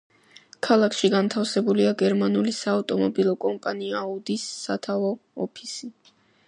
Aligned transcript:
ქალაქში 0.67 1.11
განთავსებულია 1.15 1.91
გერმანული 2.01 2.55
საავტომობილო 2.61 3.37
კომპანია 3.47 4.03
აუდის 4.05 4.51
სათავო 4.67 5.15
ოფისი. 5.49 5.95